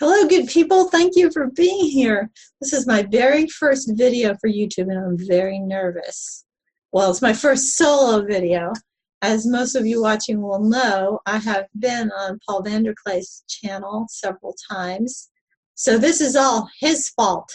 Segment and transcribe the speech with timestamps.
[0.00, 0.88] Hello, good people.
[0.88, 2.30] Thank you for being here.
[2.62, 6.46] This is my very first video for YouTube, and I'm very nervous.
[6.92, 8.72] Well, it's my first solo video.
[9.20, 14.56] As most of you watching will know, I have been on Paul VanderKlay's channel several
[14.70, 15.28] times.
[15.74, 17.52] So this is all his fault.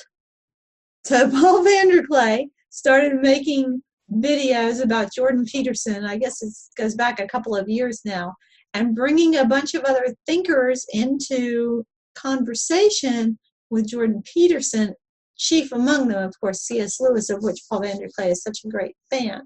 [1.05, 3.81] So Paul VanderKlay started making
[4.13, 6.05] videos about Jordan Peterson.
[6.05, 8.35] I guess it goes back a couple of years now.
[8.75, 11.83] And bringing a bunch of other thinkers into
[12.21, 13.37] conversation
[13.69, 14.93] with Jordan Peterson,
[15.37, 17.00] chief among them, of course, C.S.
[17.00, 19.41] Lewis, of which Paul VanderKlay is such a great fan.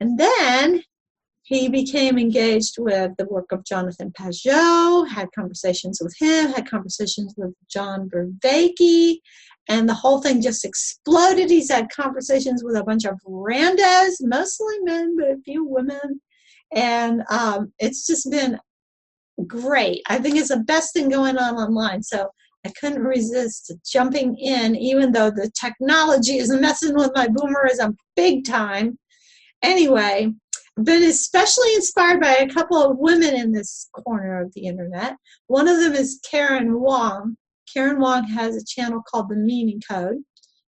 [0.00, 0.82] And then
[1.42, 7.34] he became engaged with the work of Jonathan Pageau, had conversations with him, had conversations
[7.36, 9.18] with John Vervaeke,
[9.68, 11.50] and the whole thing just exploded.
[11.50, 16.20] He's had conversations with a bunch of randos, mostly men, but a few women.
[16.74, 18.58] And um, it's just been
[19.46, 20.02] great.
[20.08, 22.02] I think it's the best thing going on online.
[22.02, 22.28] So
[22.66, 28.44] I couldn't resist jumping in, even though the technology is messing with my boomerism big
[28.44, 28.98] time.
[29.62, 30.32] Anyway,
[30.82, 35.16] been especially inspired by a couple of women in this corner of the internet.
[35.46, 37.36] One of them is Karen Wong.
[37.72, 40.18] Karen Wong has a channel called The Meaning Code.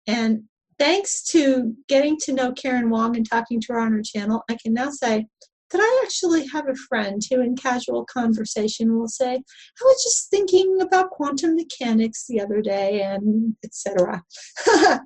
[0.08, 0.44] And
[0.80, 4.58] thanks to getting to know Karen Wong and talking to her on her channel, I
[4.62, 5.28] can now say
[5.72, 10.30] that I actually have a friend who, in casual conversation, will say, "I was just
[10.30, 14.24] thinking about quantum mechanics the other day," and etc.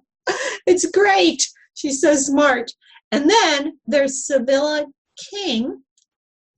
[0.68, 1.48] it's great.
[1.74, 2.72] She's so smart.
[3.12, 4.86] And then there's Sevilla
[5.18, 5.84] King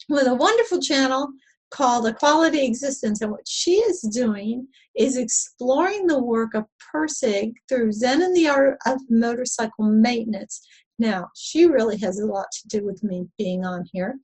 [0.07, 1.29] with a wonderful channel
[1.71, 3.21] called Equality Existence.
[3.21, 8.47] And what she is doing is exploring the work of Pirsig through Zen and the
[8.47, 10.65] Art of Motorcycle Maintenance.
[10.97, 14.15] Now, she really has a lot to do with me being on here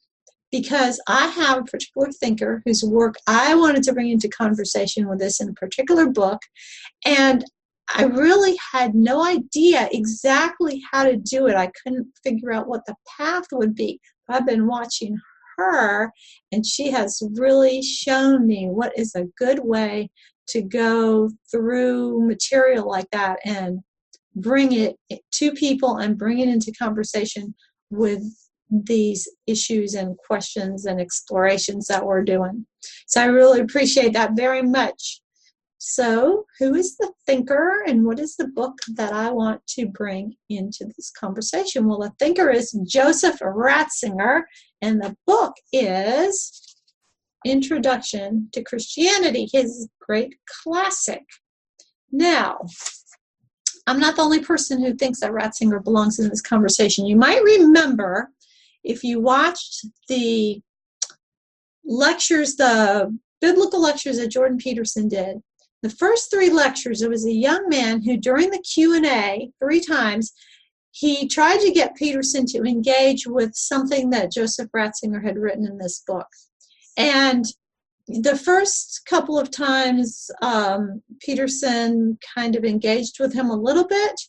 [0.52, 5.20] because I have a particular thinker whose work I wanted to bring into conversation with
[5.20, 6.42] this in a particular book.
[7.06, 7.44] And
[7.94, 11.56] I really had no idea exactly how to do it.
[11.56, 14.00] I couldn't figure out what the path would be.
[14.30, 15.18] I've been watching
[15.58, 16.12] her,
[16.52, 20.10] and she has really shown me what is a good way
[20.48, 23.80] to go through material like that and
[24.36, 24.96] bring it
[25.32, 27.54] to people and bring it into conversation
[27.90, 28.24] with
[28.70, 32.66] these issues and questions and explorations that we're doing.
[33.08, 35.22] So I really appreciate that very much.
[35.84, 40.36] So, who is the thinker and what is the book that I want to bring
[40.48, 41.88] into this conversation?
[41.88, 44.44] Well, the thinker is Joseph Ratzinger,
[44.84, 46.76] and the book is
[47.44, 51.24] Introduction to Christianity, his great classic.
[52.12, 52.60] Now,
[53.88, 57.06] I'm not the only person who thinks that Ratzinger belongs in this conversation.
[57.06, 58.30] You might remember
[58.84, 60.62] if you watched the
[61.86, 65.42] lectures, the biblical lectures that Jordan Peterson did,
[65.82, 70.32] the first three lectures, there was a young man who during the Q&A, three times,
[70.92, 75.78] he tried to get Peterson to engage with something that Joseph Ratzinger had written in
[75.78, 76.28] this book.
[76.98, 77.46] And
[78.22, 84.22] the first couple of times, um, Peterson kind of engaged with him a little bit.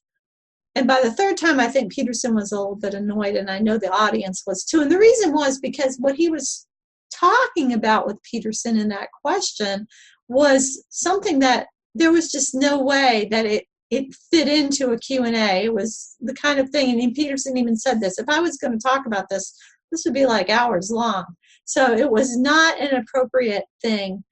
[0.75, 3.59] And by the third time, I think Peterson was a little bit annoyed, and I
[3.59, 4.81] know the audience was too.
[4.81, 6.67] And the reason was because what he was
[7.15, 9.87] talking about with Peterson in that question
[10.29, 15.65] was something that there was just no way that it it fit into a q&a
[15.65, 18.73] it was the kind of thing and peterson even said this if i was going
[18.73, 19.55] to talk about this
[19.91, 21.25] this would be like hours long
[21.65, 24.23] so it was not an appropriate thing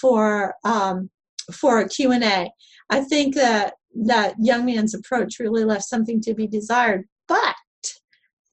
[0.00, 1.10] for um,
[1.52, 2.50] for a q&a
[2.90, 7.54] i think that that young man's approach really left something to be desired but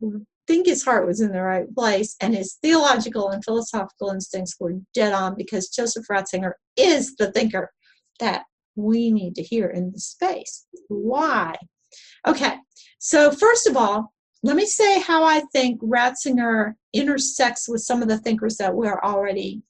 [0.03, 0.07] I
[0.47, 4.75] think his heart was in the right place and his theological and philosophical instincts were
[4.93, 7.71] dead on because Joseph Ratzinger is the thinker
[8.19, 8.43] that
[8.75, 10.65] we need to hear in this space.
[10.87, 11.55] Why?
[12.27, 12.57] Okay,
[12.99, 14.13] so first of all,
[14.43, 18.99] let me say how I think Ratzinger intersects with some of the thinkers that we're
[19.01, 19.61] already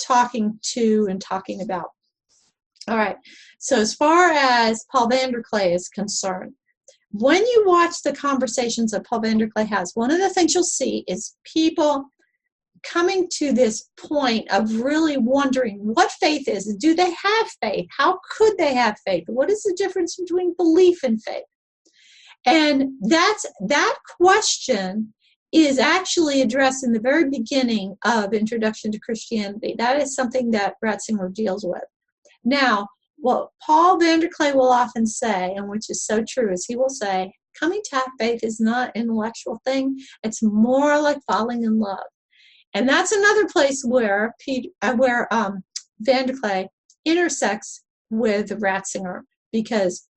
[0.00, 1.90] talking to and talking about.
[2.88, 3.16] All right,
[3.58, 6.54] so as far as Paul VanderKlay is concerned,
[7.12, 11.04] when you watch the conversations that Paul VanderKlay has, one of the things you'll see
[11.06, 12.06] is people
[12.82, 16.74] coming to this point of really wondering what faith is.
[16.76, 17.86] Do they have faith?
[17.96, 19.24] How could they have faith?
[19.28, 21.44] What is the difference between belief and faith?
[22.46, 25.14] And that's that question
[25.52, 29.74] is actually addressed in the very beginning of Introduction to Christianity.
[29.78, 31.84] That is something that Ratzinger deals with.
[32.44, 36.88] Now, what Paul VanderKlay will often say, and which is so true, is he will
[36.88, 41.98] say, coming to faith is not an intellectual thing, it's more like falling in love.
[42.74, 45.62] And that's another place where Pete, uh, where um,
[46.02, 46.66] VanderKlay
[47.04, 49.20] intersects with Ratzinger
[49.52, 50.08] because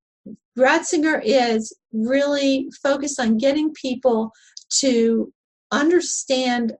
[0.58, 4.32] Ratzinger is really focused on getting people
[4.78, 5.32] to
[5.70, 6.74] understand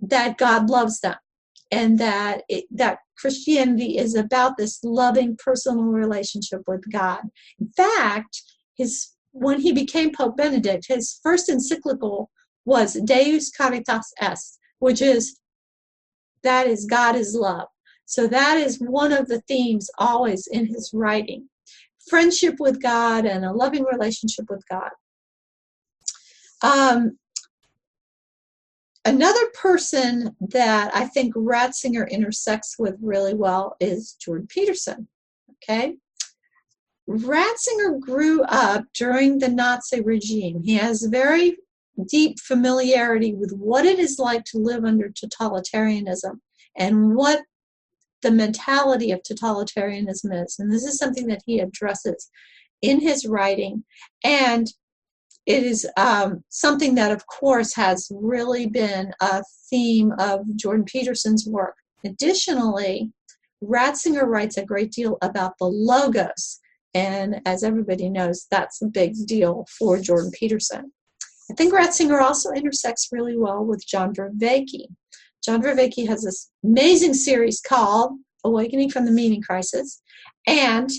[0.00, 1.16] that God loves them
[1.70, 7.22] and that it, that Christianity is about this loving personal relationship with God.
[7.60, 8.42] In fact,
[8.76, 12.30] his when he became Pope Benedict, his first encyclical
[12.64, 15.38] was Deus Caritas Est, which is
[16.42, 17.68] that is God is love.
[18.06, 21.48] So that is one of the themes always in his writing.
[22.08, 24.90] Friendship with God and a loving relationship with God.
[26.62, 27.18] Um,
[29.08, 35.08] Another person that I think Ratzinger intersects with really well is Jordan Peterson.
[35.64, 35.96] Okay.
[37.08, 40.62] Ratzinger grew up during the Nazi regime.
[40.62, 41.56] He has very
[42.06, 46.40] deep familiarity with what it is like to live under totalitarianism
[46.76, 47.40] and what
[48.22, 50.56] the mentality of totalitarianism is.
[50.58, 52.30] And this is something that he addresses
[52.82, 53.84] in his writing.
[54.24, 54.66] And
[55.46, 61.46] it is um, something that, of course, has really been a theme of Jordan Peterson's
[61.46, 61.74] work.
[62.04, 63.12] Additionally,
[63.64, 66.60] Ratzinger writes a great deal about the logos,
[66.94, 70.92] and as everybody knows, that's a big deal for Jordan Peterson.
[71.50, 74.88] I think Ratzinger also intersects really well with John Vervaeke.
[75.48, 80.02] John Vervaeke has this amazing series called Awakening from the Meaning Crisis,
[80.46, 80.90] and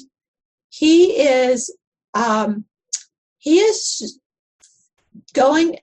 [0.70, 1.72] he is
[2.16, 2.66] um,
[3.38, 4.20] he is
[5.34, 5.78] going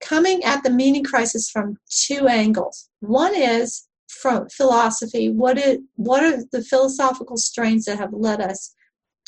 [0.00, 2.88] coming at the meaning crisis from two angles.
[3.00, 5.28] One is from philosophy.
[5.28, 8.72] What is what are the philosophical strains that have led us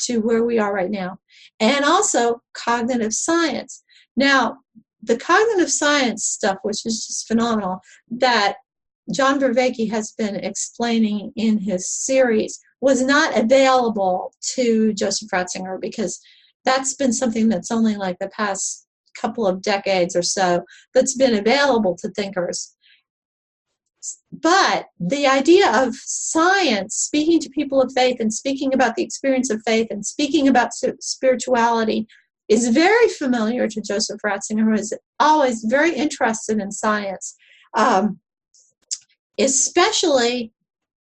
[0.03, 1.17] to where we are right now?
[1.59, 3.83] And also cognitive science.
[4.15, 4.59] Now,
[5.03, 8.55] the cognitive science stuff, which is just phenomenal, that
[9.13, 16.19] John Vervaeke has been explaining in his series, was not available to Joseph Ratzinger because
[16.63, 18.87] that's been something that's only like the past
[19.19, 20.63] couple of decades or so
[20.93, 22.75] that's been available to thinkers.
[24.31, 29.49] But the idea of science, speaking to people of faith and speaking about the experience
[29.49, 32.07] of faith and speaking about spirituality,
[32.47, 37.35] is very familiar to Joseph Ratzinger, who is always very interested in science,
[37.75, 38.19] um,
[39.39, 40.51] especially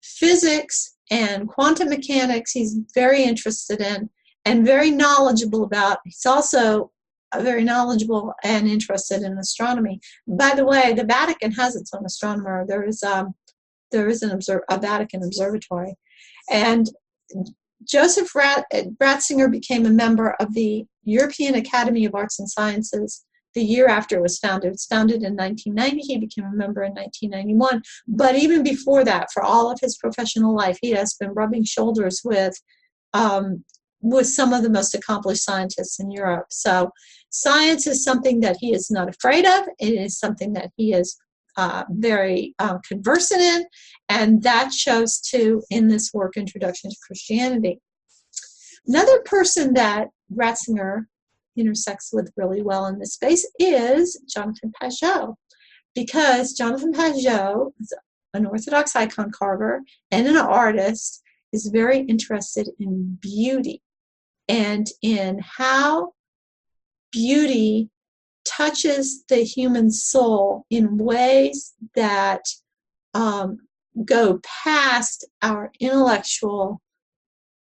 [0.03, 2.53] physics and quantum mechanics.
[2.53, 4.11] He's very interested in
[4.45, 5.99] and very knowledgeable about.
[6.05, 6.91] He's also
[7.37, 10.01] very knowledgeable and interested in astronomy.
[10.27, 12.65] By the way, the Vatican has its own astronomer.
[12.67, 13.35] There is um,
[13.91, 15.95] there is an observ- a Vatican observatory,
[16.51, 16.89] and
[17.87, 18.67] Joseph Rat-
[19.01, 24.17] Ratzinger became a member of the European Academy of Arts and Sciences the year after
[24.17, 24.69] it was founded.
[24.69, 26.01] It was founded in 1990.
[26.01, 27.83] He became a member in 1991.
[28.07, 32.21] But even before that, for all of his professional life, he has been rubbing shoulders
[32.25, 32.55] with
[33.15, 33.65] um,
[34.01, 36.47] with some of the most accomplished scientists in Europe.
[36.51, 36.91] So
[37.31, 39.65] science is something that he is not afraid of.
[39.79, 41.17] It is something that he is
[41.57, 43.65] uh, very um, conversant in,
[44.09, 47.79] and that shows too in this work, Introduction to Christianity.
[48.87, 51.05] Another person that Ratzinger
[51.57, 55.35] intersects with really well in this space is Jonathan Pageau,
[55.95, 57.93] because Jonathan Pageau is
[58.35, 61.23] an Orthodox icon carver and an artist,
[61.53, 63.83] is very interested in beauty
[64.49, 66.13] and in how
[67.11, 67.91] beauty
[68.45, 72.43] touches the human soul in ways that
[73.15, 73.59] um,
[74.05, 76.81] go past our intellectual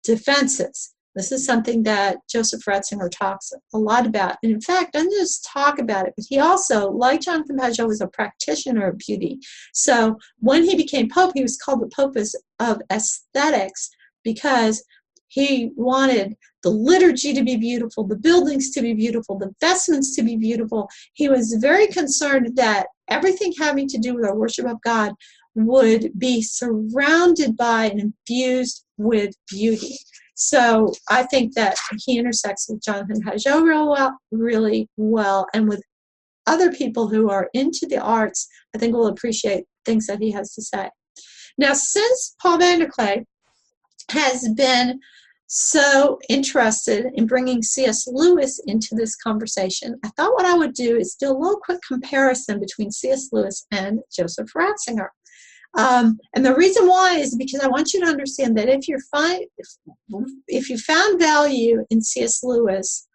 [0.04, 0.94] defenses.
[1.18, 4.36] This is something that Joseph Ratzinger talks a lot about.
[4.44, 8.02] And in fact, doesn't just talk about it, but he also, like Jonathan Pageau, was
[8.02, 9.40] a practitioner of beauty.
[9.74, 12.16] So when he became Pope, he was called the Pope
[12.60, 13.90] of aesthetics
[14.24, 14.84] because
[15.30, 20.24] he wanted the liturgy to be beautiful, the buildings to be beautiful, the vestments to
[20.24, 20.88] be beautiful.
[21.14, 25.14] He was very concerned that everything having to do with our worship of God
[25.56, 29.98] would be surrounded by and infused with beauty.
[30.40, 31.76] So I think that
[32.06, 35.82] he intersects with Jonathan Pageau real well, really well, and with
[36.46, 40.54] other people who are into the arts, I think will appreciate things that he has
[40.54, 40.92] to say.
[41.58, 43.26] Now, since Paul VanderKlay
[44.12, 45.00] has been
[45.48, 48.06] so interested in bringing C.S.
[48.08, 51.80] Lewis into this conversation, I thought what I would do is do a little quick
[51.88, 53.30] comparison between C.S.
[53.32, 55.08] Lewis and Joseph Ratzinger.
[55.78, 58.98] Um, and the reason why is because I want you to understand that if you
[59.12, 59.68] find if,
[60.48, 62.44] if you found value in C.S.
[62.44, 63.08] Lewis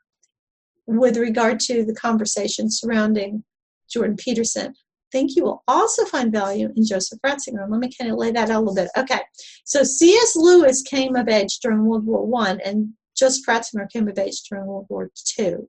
[0.87, 3.43] with regard to the conversation surrounding
[3.91, 7.69] Jordan Peterson, I think you will also find value in Joseph Ratzinger.
[7.69, 8.91] Let me kind of lay that out a little bit.
[8.97, 9.21] Okay,
[9.65, 10.37] so C.S.
[10.37, 14.67] Lewis came of age during World War One, and Joseph Ratzinger came of age during
[14.67, 15.69] World War Two.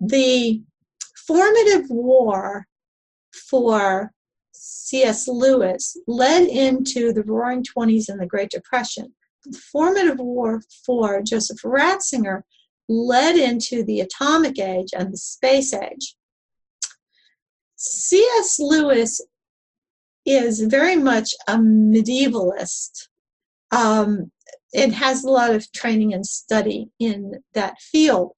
[0.00, 0.62] The
[1.26, 2.68] formative war
[3.50, 4.13] for
[4.66, 5.28] C.S.
[5.28, 9.14] Lewis led into the Roaring Twenties and the Great Depression.
[9.44, 12.42] The formative war for Joseph Ratzinger
[12.88, 16.16] led into the atomic age and the space age.
[17.76, 18.58] C.S.
[18.58, 19.20] Lewis
[20.24, 23.08] is very much a medievalist
[23.70, 24.32] um,
[24.74, 28.32] and has a lot of training and study in that field.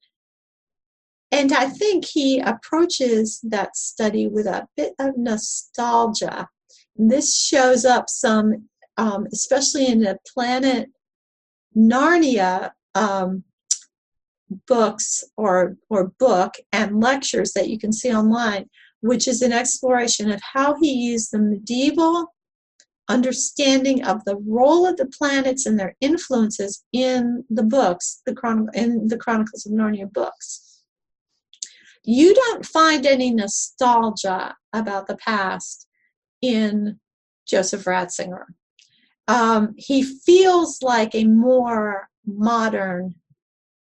[1.36, 6.48] And I think he approaches that study with a bit of nostalgia.
[6.96, 10.88] This shows up some, um, especially in the Planet
[11.76, 13.44] Narnia um,
[14.66, 20.30] books or, or book and lectures that you can see online, which is an exploration
[20.30, 22.32] of how he used the medieval
[23.10, 28.70] understanding of the role of the planets and their influences in the books, the chron-
[28.72, 30.65] in the Chronicles of Narnia books.
[32.06, 35.88] You don't find any nostalgia about the past
[36.40, 37.00] in
[37.48, 38.44] Joseph Ratzinger.
[39.26, 43.16] Um, he feels like a more modern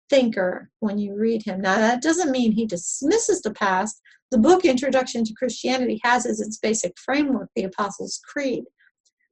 [0.10, 1.62] thinker when you read him.
[1.62, 4.02] Now, that doesn't mean he dismisses the past.
[4.32, 8.64] The book, Introduction to Christianity, has as its basic framework the Apostles' Creed.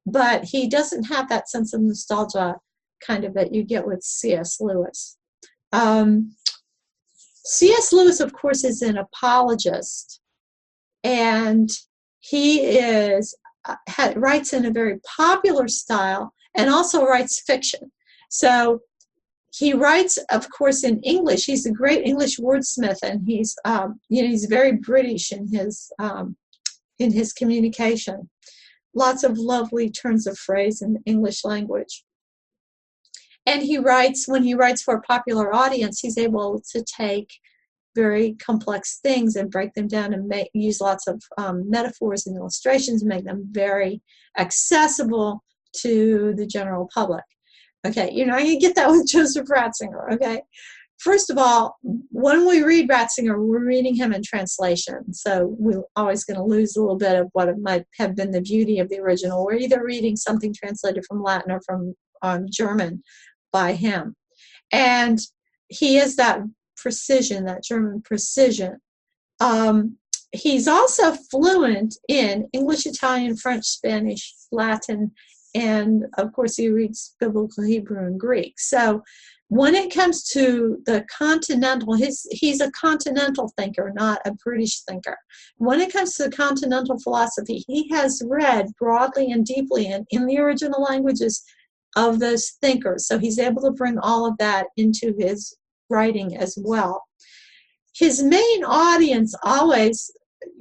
[0.06, 2.58] But he doesn't have that sense of nostalgia
[3.02, 4.62] kind of that you get with C.S.
[4.62, 5.18] Lewis.
[5.72, 6.36] Um,
[7.46, 7.92] C.S.
[7.92, 10.22] Lewis, of course, is an apologist,
[11.04, 11.70] and
[12.20, 13.36] he is
[13.66, 17.92] uh, writes in a very popular style and also writes fiction.
[18.30, 18.82] So
[19.54, 21.46] he writes, of course, in English.
[21.46, 25.92] He's a great English wordsmith, and he's um, you know he's very British in his
[26.00, 26.36] um,
[27.00, 28.30] in his communication.
[28.96, 32.04] Lots of lovely turns of phrase in the English language.
[33.46, 37.30] And he writes when he writes for a popular audience, he's able to take
[37.96, 42.36] very complex things and break them down and make use lots of um, metaphors and
[42.36, 44.02] illustrations make them very
[44.38, 47.24] accessible to the general public.
[47.86, 50.42] Okay, not going to get that with Joseph Ratzinger, okay?
[51.00, 51.76] First of all,
[52.12, 56.76] when we read Ratzinger, we're reading him in translation, so we're always going to lose
[56.76, 59.44] a little bit of what might have been the beauty of the original.
[59.44, 63.04] We're either reading something translated from Latin or from um, German
[63.54, 64.16] by him.
[64.74, 65.20] And
[65.70, 66.42] he is that
[66.76, 68.80] precision, that German precision.
[69.40, 69.98] Um,
[70.34, 75.12] he's also fluent in English, Italian, French, Spanish, Latin,
[75.56, 79.04] and of course he reads biblical hebrew and greek so
[79.50, 85.18] when it comes to the continental his, he's a continental thinker not a british thinker
[85.58, 90.26] when it comes to the continental philosophy he has read broadly and deeply in, in
[90.26, 91.44] the original languages
[91.96, 95.56] of those thinkers so he's able to bring all of that into his
[95.90, 97.04] writing as well
[97.96, 100.12] his main audience always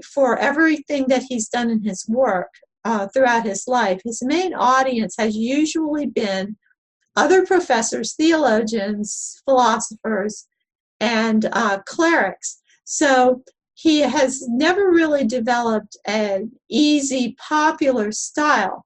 [0.05, 2.51] for everything that he's done in his work
[2.85, 6.57] uh, throughout his life, his main audience has usually been
[7.15, 10.47] other professors, theologians, philosophers,
[11.01, 12.61] and uh, clerics.
[12.85, 13.43] So
[13.75, 18.85] he has never really developed an easy, popular style.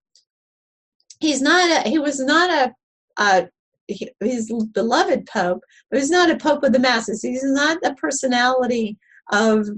[1.21, 2.75] He's not a, he was not a,
[3.23, 3.49] a
[3.89, 7.23] he's beloved pope, but he's not a pope of the masses.
[7.23, 8.99] He's not the personality
[9.33, 9.69] of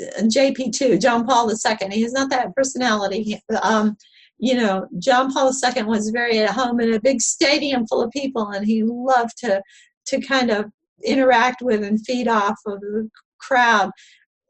[0.00, 1.88] JP2, John Paul II.
[1.90, 3.40] he's not that personality.
[3.62, 3.96] Um,
[4.38, 8.10] you know, John Paul II was very at home in a big stadium full of
[8.10, 9.62] people, and he loved to
[10.06, 10.66] to kind of
[11.04, 13.90] interact with and feed off of the crowd.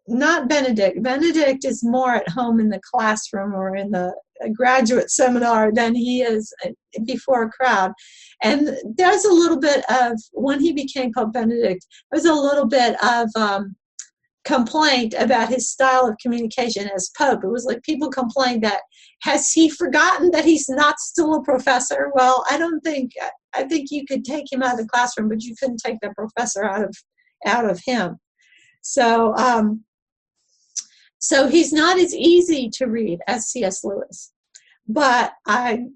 [0.06, 1.02] Not Benedict.
[1.02, 4.14] Benedict is more at home in the classroom or in the
[4.54, 6.52] graduate seminar than he is
[7.04, 7.92] before a crowd.
[8.42, 12.97] And there's a little bit of, when he became Pope Benedict, there's a little bit
[13.02, 13.76] of um,
[14.45, 17.45] complaint about his style of communication as Pope.
[17.45, 18.80] It was like people complained that
[19.23, 22.11] has he forgotten that he's not still a professor?
[22.14, 23.12] Well, I don't think
[23.54, 26.14] I think you could take him out of the classroom, but you couldn't take the
[26.16, 26.97] professor out of
[27.47, 28.18] out of him.
[28.80, 29.85] So um,
[31.18, 33.84] so he's not as easy to read as C.S.
[33.84, 34.32] Lewis.
[34.87, 35.87] But I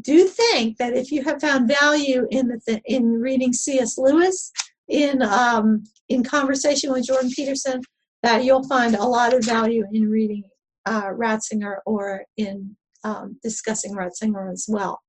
[0.00, 3.98] do think that if you have found value in the in reading C.S.
[3.98, 4.50] Lewis,
[4.88, 7.80] in um, in conversation with Jordan Peterson,
[8.22, 10.44] that you'll find a lot of value in reading
[10.86, 15.00] uh, Ratzinger or in um, discussing Ratzinger as well.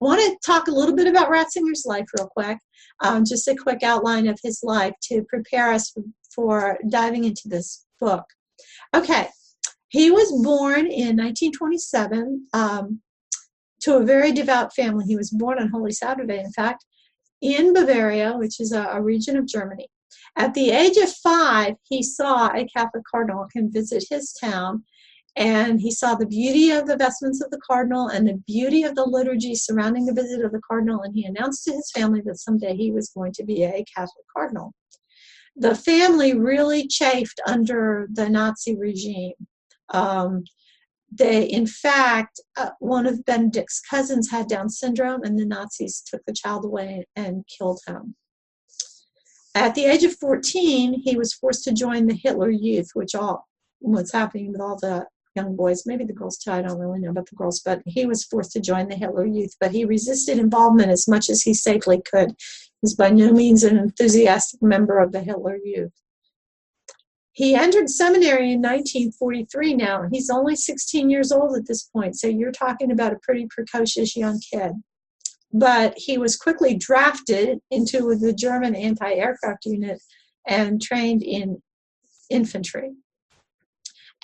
[0.00, 2.58] I want to talk a little bit about Ratzinger's life real quick,
[3.02, 5.94] um, just a quick outline of his life to prepare us
[6.34, 8.24] for diving into this book.
[8.94, 9.28] Okay,
[9.88, 13.00] He was born in 1927 um,
[13.80, 15.04] to a very devout family.
[15.06, 16.84] He was born on Holy Saturday, in fact,
[17.40, 19.88] in Bavaria, which is a, a region of Germany.
[20.36, 24.84] At the age of five, he saw a Catholic cardinal come visit his town,
[25.36, 28.94] and he saw the beauty of the vestments of the cardinal and the beauty of
[28.94, 32.38] the liturgy surrounding the visit of the cardinal, and he announced to his family that
[32.38, 34.72] someday he was going to be a Catholic cardinal.
[35.58, 39.34] The family really chafed under the Nazi regime.
[39.92, 40.44] Um,
[41.10, 46.22] they, in fact, uh, one of Benedict's cousins had Down syndrome, and the Nazis took
[46.26, 48.14] the child away and killed him.
[49.54, 53.48] At the age of 14, he was forced to join the Hitler Youth, which all
[53.80, 57.10] what's happening with all the young boys, maybe the girls too, I don't really know
[57.10, 59.54] about the girls, but he was forced to join the Hitler Youth.
[59.60, 62.34] But he resisted involvement as much as he safely could.
[62.82, 65.92] Was by no means an enthusiastic member of the Hitler Youth.
[67.32, 70.08] He entered seminary in 1943 now.
[70.10, 74.16] He's only 16 years old at this point, so you're talking about a pretty precocious
[74.16, 74.72] young kid.
[75.52, 80.00] But he was quickly drafted into the German anti aircraft unit
[80.46, 81.62] and trained in
[82.28, 82.90] infantry.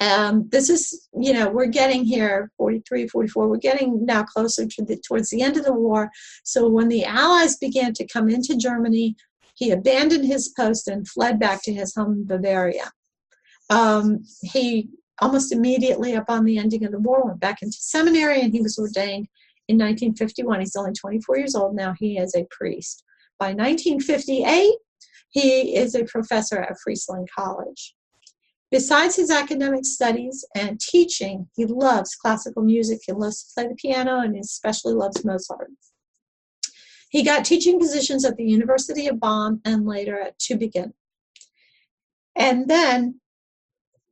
[0.00, 4.84] Um, this is, you know, we're getting here 43, 44, we're getting now closer to
[4.84, 6.10] the towards the end of the war.
[6.42, 9.14] So when the Allies began to come into Germany,
[9.54, 12.90] he abandoned his post and fled back to his home in Bavaria.
[13.70, 14.88] Um, he
[15.20, 18.78] almost immediately upon the ending of the war went back into seminary and he was
[18.78, 19.28] ordained
[19.68, 20.60] in 1951.
[20.60, 21.94] He's only 24 years old now.
[21.98, 23.04] He is a priest.
[23.38, 24.72] By 1958,
[25.30, 27.94] he is a professor at Freising College.
[28.74, 33.02] Besides his academic studies and teaching, he loves classical music.
[33.06, 35.70] He loves to play the piano and especially loves Mozart.
[37.08, 40.92] He got teaching positions at the University of Bonn and later at Tübingen.
[42.34, 43.20] And then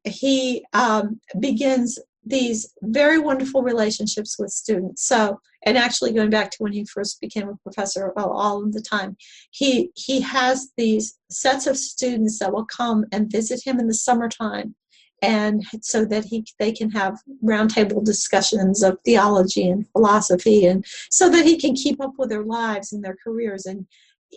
[0.04, 5.06] he um, begins these very wonderful relationships with students.
[5.06, 8.72] So, and actually going back to when he first became a professor, well, all of
[8.72, 9.16] the time,
[9.50, 13.94] he he has these sets of students that will come and visit him in the
[13.94, 14.74] summertime,
[15.20, 21.28] and so that he they can have roundtable discussions of theology and philosophy, and so
[21.28, 23.66] that he can keep up with their lives and their careers.
[23.66, 23.86] And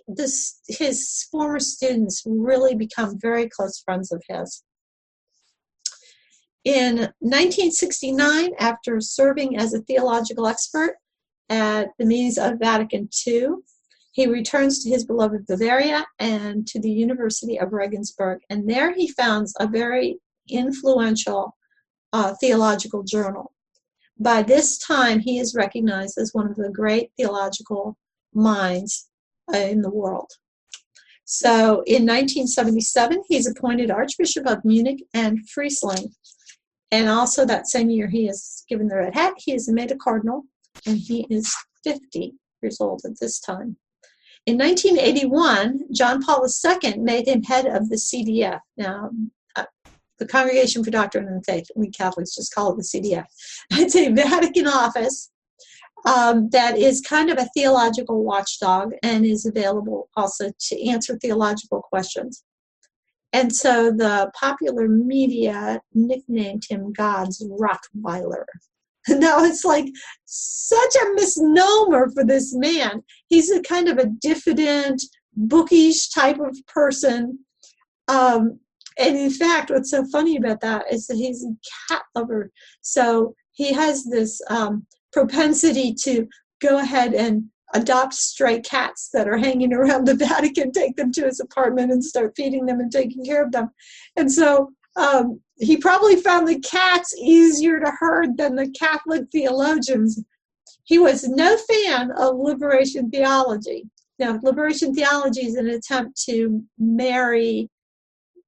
[0.07, 4.63] this his former students really become very close friends of his.
[6.65, 10.95] In 1969, after serving as a theological expert
[11.49, 13.49] at the meetings of Vatican II,
[14.13, 18.39] he returns to his beloved Bavaria and to the University of Regensburg.
[18.49, 20.17] And there he founds a very
[20.49, 21.55] influential
[22.13, 23.51] uh, theological journal.
[24.17, 27.97] By this time, he is recognized as one of the great theological
[28.33, 29.07] minds
[29.53, 30.31] uh, in the world.
[31.25, 36.13] So in 1977, he's appointed Archbishop of Munich and Freising.
[36.91, 39.33] And also that same year, he is given the red hat.
[39.37, 40.43] He is made a cardinal,
[40.85, 43.77] and he is 50 years old at this time.
[44.45, 48.59] In 1981, John Paul II made him head of the CDF.
[48.77, 49.09] Now,
[49.55, 49.65] uh,
[50.19, 53.25] the Congregation for Doctrine and Faith, we Catholics just call it the CDF.
[53.71, 55.31] It's a Vatican office
[56.05, 61.81] um, that is kind of a theological watchdog and is available also to answer theological
[61.81, 62.43] questions.
[63.35, 68.45] And so the popular media nicknamed him God's Rottweiler.
[69.09, 69.85] Now it's like
[70.23, 73.03] such a misnomer for this man.
[73.27, 75.03] He's a kind of a diffident,
[75.35, 77.37] bookish type of person.
[78.07, 78.57] Um,
[78.97, 81.53] and in fact, what's so funny about that is that he's a
[81.87, 82.51] cat lover.
[82.81, 86.25] So he has this um, propensity to
[86.61, 87.43] go ahead and
[87.75, 92.03] adopt stray cats that are hanging around the Vatican, take them to his apartment and
[92.03, 93.69] start feeding them and taking care of them.
[94.15, 100.23] And so um, he probably found the cats easier to herd than the Catholic theologians.
[100.83, 103.83] He was no fan of liberation theology.
[104.17, 107.69] Now, liberation theology is an attempt to marry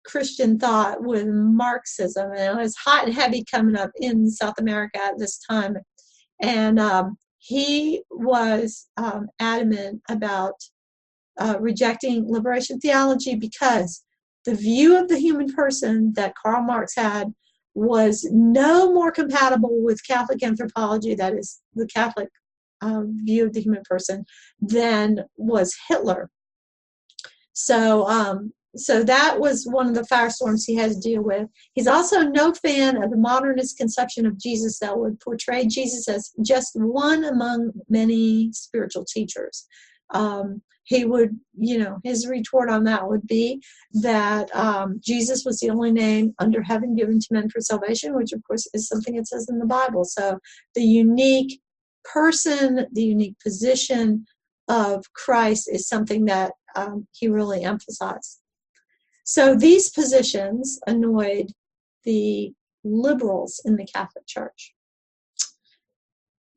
[0.06, 5.00] Christian thought with Marxism, and it was hot and heavy coming up in South America
[5.04, 5.76] at this time.
[6.42, 10.56] And um, he was um, adamant about
[11.40, 14.04] uh, rejecting liberation theology because
[14.44, 17.34] the view of the human person that Karl Marx had
[17.74, 22.28] was no more compatible with Catholic anthropology, that is, the Catholic
[22.82, 24.26] uh, view of the human person,
[24.60, 26.30] than was Hitler.
[27.54, 31.48] So um, so that was one of the firestorms he had to deal with.
[31.74, 36.32] He's also no fan of the modernist conception of Jesus that would portray Jesus as
[36.42, 39.66] just one among many spiritual teachers.
[40.12, 43.62] Um, he would, you know, his retort on that would be
[44.02, 48.32] that um, Jesus was the only name under heaven given to men for salvation, which
[48.32, 50.06] of course is something it says in the Bible.
[50.06, 50.40] So
[50.76, 51.60] the unique
[52.06, 54.26] person, the unique position
[54.70, 58.40] of Christ is something that um, he really emphasized.
[59.28, 61.52] So these positions annoyed
[62.06, 62.54] the
[62.86, 64.74] liberals in the Catholic Church.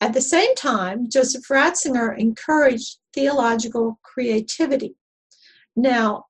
[0.01, 4.95] At the same time, Joseph Ratzinger encouraged theological creativity.
[5.75, 6.27] Now,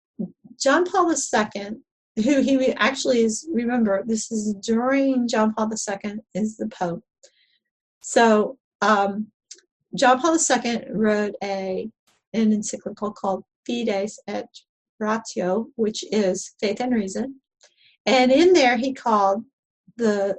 [0.59, 1.73] John Paul II,
[2.17, 7.05] who he actually is, remember, this is during John Paul II is the Pope.
[8.01, 9.27] So, um,
[9.95, 11.91] John Paul II wrote a
[12.33, 14.49] an encyclical called Fides et
[15.01, 17.41] Ratio, which is Faith and Reason.
[18.07, 19.45] And in there, he called
[19.97, 20.37] the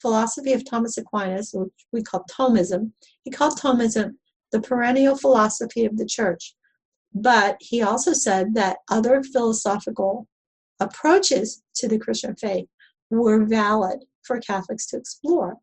[0.00, 4.16] philosophy of Thomas Aquinas, which we call Thomism, he called Thomism
[4.52, 6.54] the perennial philosophy of the church.
[7.14, 10.28] But he also said that other philosophical
[10.80, 12.68] approaches to the Christian faith
[13.10, 15.56] were valid for Catholics to explore.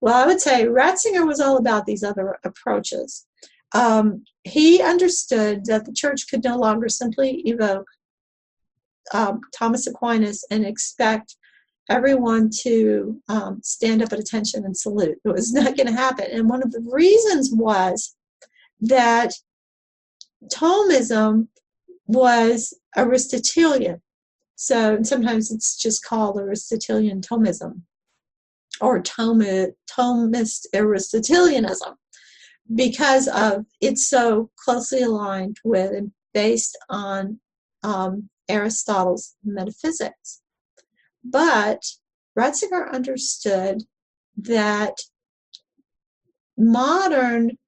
[0.00, 3.26] Well, I would say Ratzinger was all about these other approaches.
[3.74, 7.86] Um, he understood that the church could no longer simply evoke
[9.12, 11.36] um, Thomas Aquinas and expect
[11.90, 15.18] everyone to um, stand up at attention and salute.
[15.24, 16.26] It was not going to happen.
[16.32, 18.14] And one of the reasons was
[18.80, 19.32] that
[20.52, 21.48] Thomism
[22.06, 24.00] was Aristotelian.
[24.56, 27.82] So sometimes it's just called Aristotelian Thomism
[28.80, 31.94] or Thomist Aristotelianism
[32.72, 37.40] because of it's so closely aligned with and based on
[37.82, 40.40] um, Aristotle's metaphysics.
[41.22, 41.82] But
[42.38, 43.82] Ratzinger understood
[44.36, 44.96] that
[46.56, 47.58] modern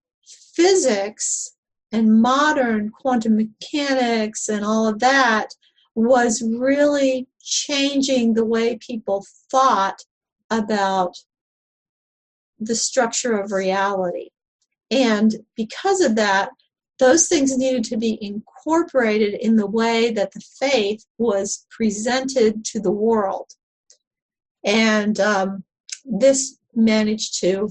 [0.54, 1.52] physics
[1.92, 5.48] and modern quantum mechanics and all of that
[5.94, 10.02] was really changing the way people thought
[10.50, 11.14] about
[12.58, 14.28] the structure of reality.
[14.90, 16.50] And because of that,
[16.98, 22.80] those things needed to be incorporated in the way that the faith was presented to
[22.80, 23.50] the world.
[24.64, 25.64] And um,
[26.04, 27.70] this managed to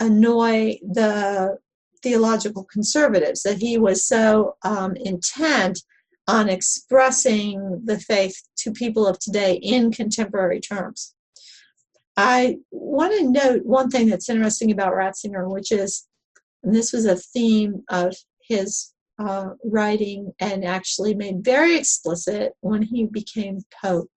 [0.00, 1.58] annoy the
[2.02, 5.82] theological conservatives that he was so um, intent
[6.28, 11.14] on expressing the faith to people of today in contemporary terms.
[12.16, 16.06] I want to note one thing that's interesting about Ratzinger, which is,
[16.62, 18.14] and this was a theme of
[18.46, 24.10] his uh, writing and actually made very explicit when he became Pope,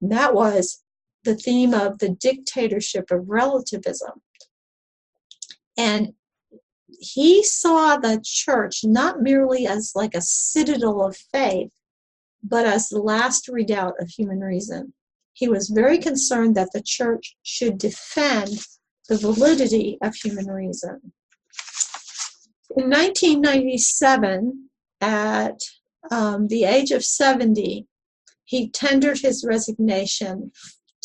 [0.00, 0.82] and that was
[1.24, 4.22] the theme of the dictatorship of relativism.
[5.76, 6.14] And
[6.98, 11.70] he saw the church not merely as like a citadel of faith,
[12.42, 14.92] but as the last redoubt of human reason.
[15.32, 18.50] He was very concerned that the church should defend
[19.08, 21.12] the validity of human reason.
[22.76, 24.68] In 1997,
[25.00, 25.58] at
[26.10, 27.86] um, the age of 70,
[28.44, 30.52] he tendered his resignation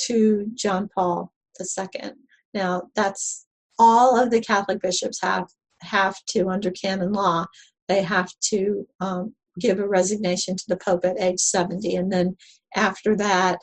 [0.07, 2.11] to John Paul II.
[2.53, 3.45] Now, that's
[3.79, 5.47] all of the Catholic bishops have
[5.81, 7.45] have to, under canon law,
[7.87, 11.95] they have to um, give a resignation to the Pope at age 70.
[11.95, 12.35] And then
[12.75, 13.59] after that,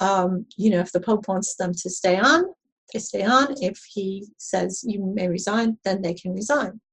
[0.00, 2.44] um, you know, if the Pope wants them to stay on,
[2.92, 3.54] they stay on.
[3.60, 6.80] If he says you may resign, then they can resign.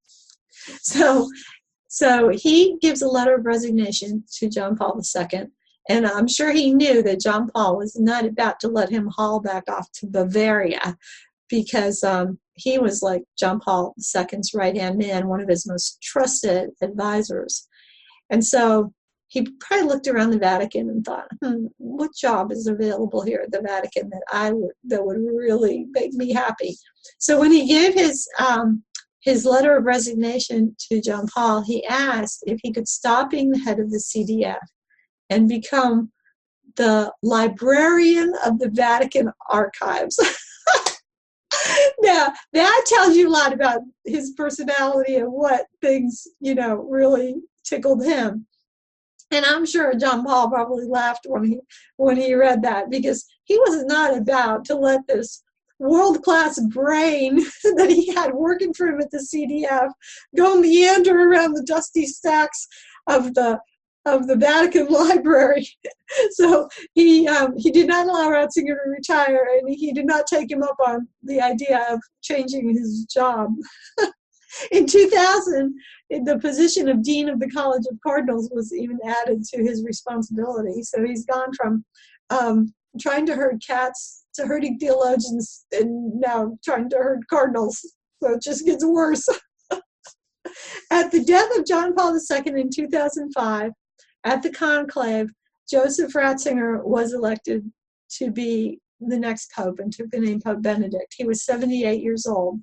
[0.81, 1.29] So,
[1.89, 5.47] so he gives a letter of resignation to John Paul II,
[5.89, 9.39] and I'm sure he knew that John Paul was not about to let him haul
[9.41, 10.97] back off to Bavaria
[11.49, 16.01] because um, he was like John Paul II's right hand man, one of his most
[16.01, 17.67] trusted advisors.
[18.29, 18.93] And so
[19.27, 23.51] he probably looked around the Vatican and thought, hmm, what job is available here at
[23.51, 26.75] the Vatican that I would that would really make me happy?
[27.17, 28.83] So when he gave his um,
[29.21, 33.59] his letter of resignation to John Paul, he asked if he could stop being the
[33.59, 34.59] head of the CDF
[35.29, 36.11] and become
[36.75, 40.19] the librarian of the Vatican archives.
[42.01, 47.35] now that tells you a lot about his personality and what things you know really
[47.63, 48.45] tickled him
[49.31, 51.59] and i'm sure john paul probably laughed when he
[51.97, 55.43] when he read that because he was not about to let this
[55.79, 57.37] world class brain
[57.75, 59.89] that he had working for him at the cdf
[60.35, 62.67] go meander around the dusty stacks
[63.07, 63.59] of the
[64.05, 65.67] of the Vatican Library.
[66.31, 70.49] so he um, he did not allow Ratzinger to retire, and he did not take
[70.49, 73.51] him up on the idea of changing his job.
[74.71, 75.73] In 2000,
[76.09, 80.83] the position of Dean of the College of Cardinals was even added to his responsibility.
[80.83, 81.83] So he's gone from
[82.29, 87.79] um, trying to herd cats to herding theologians and now trying to herd cardinals.
[88.21, 89.27] So it just gets worse.
[90.91, 93.71] at the death of John Paul II in 2005,
[94.23, 95.29] at the conclave,
[95.69, 97.71] Joseph Ratzinger was elected
[98.17, 101.13] to be the next pope and took the name Pope Benedict.
[101.17, 102.59] He was 78 years old.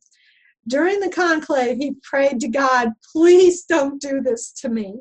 [0.69, 5.01] During the conclave, he prayed to God, please don't do this to me.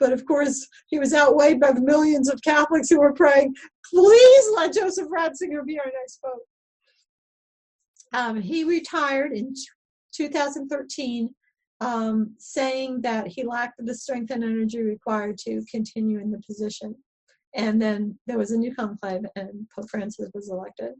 [0.00, 4.44] But of course, he was outweighed by the millions of Catholics who were praying, please
[4.54, 6.46] let Joseph Ratzinger be our next pope.
[8.12, 9.54] Um, he retired in
[10.14, 11.34] 2013,
[11.80, 16.94] um, saying that he lacked the strength and energy required to continue in the position.
[17.54, 20.92] And then there was a new conclave, and Pope Francis was elected.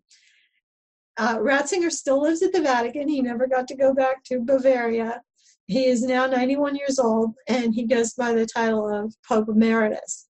[1.18, 3.08] Uh, Ratzinger still lives at the Vatican.
[3.08, 5.20] He never got to go back to Bavaria.
[5.66, 10.28] He is now 91 years old, and he goes by the title of Pope Emeritus.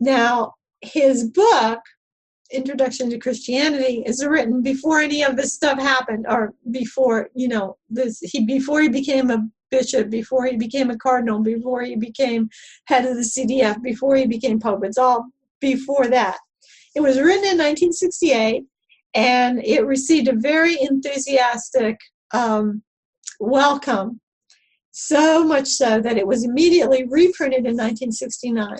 [0.00, 1.80] Now, his book,
[2.50, 7.76] Introduction to Christianity, is written before any of this stuff happened, or before you know
[7.88, 8.18] this.
[8.20, 12.48] He before he became a bishop, before he became a cardinal, before he became
[12.86, 14.84] head of the CDF, before he became pope.
[14.84, 15.26] It's all
[15.60, 16.38] before that.
[16.94, 18.64] It was written in 1968
[19.14, 21.98] and it received a very enthusiastic
[22.32, 22.82] um,
[23.40, 24.20] welcome,
[24.90, 28.76] so much so that it was immediately reprinted in 1969.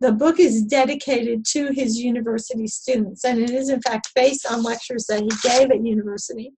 [0.00, 4.62] The book is dedicated to his university students, and it is in fact based on
[4.62, 6.52] lectures that he gave at university.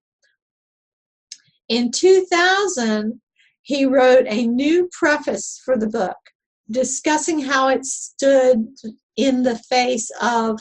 [1.68, 3.20] In 2000,
[3.62, 6.16] he wrote a new preface for the book
[6.70, 8.66] discussing how it stood
[9.16, 10.60] in the face of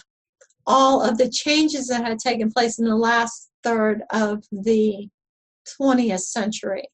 [0.67, 5.09] all of the changes that had taken place in the last third of the
[5.79, 6.87] 20th century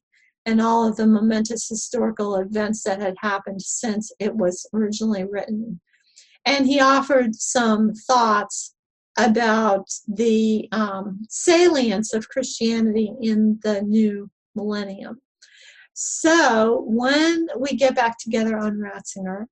[0.44, 5.80] and all of the momentous historical events that had happened since it was originally written.
[6.44, 8.74] And he offered some thoughts
[9.18, 15.20] about the um, salience of Christianity in the new millennium.
[15.94, 19.46] So when we get back together on Ratzinger,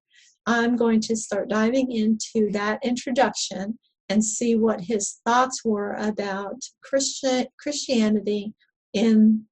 [0.46, 3.78] I'm going to start diving into that introduction
[4.10, 8.52] and see what his thoughts were about Christian, Christianity
[8.92, 9.46] in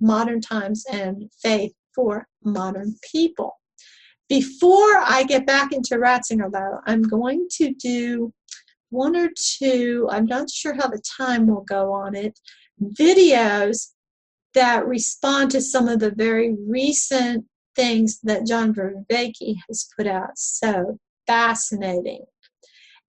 [0.00, 3.58] modern times and faith for modern people.
[4.28, 8.32] Before I get back into Ratzinger, though, I'm going to do
[8.90, 12.38] one or two, I'm not sure how the time will go on it,
[12.80, 13.88] videos
[14.54, 20.36] that respond to some of the very recent things that John Vervaeke has put out.
[20.38, 22.24] So fascinating.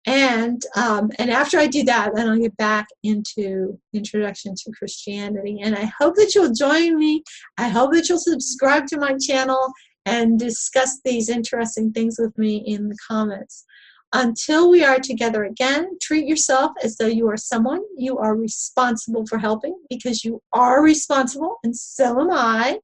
[0.06, 5.62] And um, and after I do that, then I'll get back into introduction to Christianity.
[5.63, 7.24] And I hope that you'll join me.
[7.58, 9.74] I hope that you'll subscribe to my channel
[10.06, 13.65] and discuss these interesting things with me in the comments.
[14.13, 19.26] Until we are together again, treat yourself as though you are someone you are responsible
[19.26, 22.80] for helping because you are responsible and so am I.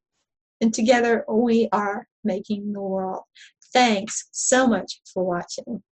[0.59, 3.23] And together we are making the world.
[3.71, 5.83] Thanks so much for watching.